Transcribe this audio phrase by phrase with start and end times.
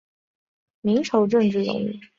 [0.81, 1.93] 明朝政治人物。